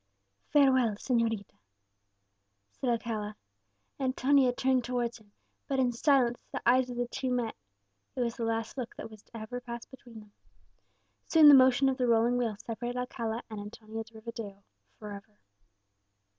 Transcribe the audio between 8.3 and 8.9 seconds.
the last